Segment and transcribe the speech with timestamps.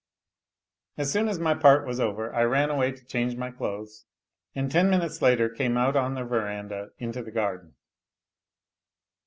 [0.97, 4.07] As soon as my part was over I ran away to change my clothes,
[4.55, 7.75] and ten minutes later came out on the verandah into the garden.